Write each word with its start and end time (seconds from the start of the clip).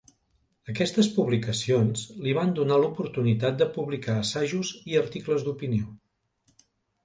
Aquestes 0.71 1.09
publicacions 1.17 2.07
li 2.23 2.33
van 2.39 2.55
donar 2.61 2.79
l'oportunitat 2.85 3.61
de 3.61 3.69
publicar 3.77 4.19
assajos 4.25 4.75
i 4.93 5.01
articles 5.07 5.49
d'opinió. 5.49 5.97